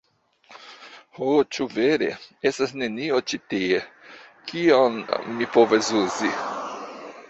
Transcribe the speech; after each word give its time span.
Ho, 1.17 1.27
ĉu 1.57 1.67
vere? 1.75 2.09
Estas 2.51 2.75
nenio 2.85 3.21
ĉi 3.29 3.43
tie? 3.55 3.85
Kion 4.51 5.01
mi 5.37 5.55
povas 5.57 5.97
uzi? 6.07 6.37